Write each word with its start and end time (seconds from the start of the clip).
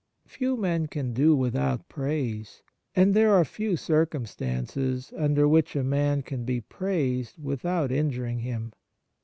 Few 0.25 0.57
men 0.57 0.87
can 0.87 1.13
do 1.13 1.35
without 1.35 1.87
praise, 1.87 2.63
and 2.95 3.13
there 3.13 3.35
are 3.35 3.45
few 3.45 3.77
circumstances 3.77 5.13
under 5.15 5.47
which 5.47 5.75
a 5.75 5.83
man 5.83 6.23
can 6.23 6.43
be 6.43 6.59
praised 6.59 7.37
without 7.37 7.91
injuring 7.91 8.39
him. 8.39 8.73